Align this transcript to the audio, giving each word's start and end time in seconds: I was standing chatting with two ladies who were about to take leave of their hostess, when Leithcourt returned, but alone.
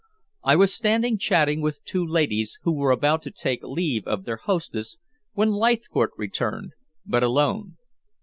I 0.43 0.55
was 0.55 0.73
standing 0.73 1.19
chatting 1.19 1.61
with 1.61 1.83
two 1.83 2.03
ladies 2.03 2.57
who 2.63 2.75
were 2.75 2.89
about 2.89 3.21
to 3.21 3.29
take 3.29 3.61
leave 3.61 4.03
of 4.07 4.23
their 4.25 4.37
hostess, 4.37 4.97
when 5.33 5.51
Leithcourt 5.51 6.09
returned, 6.17 6.71
but 7.05 7.21
alone. 7.21 7.77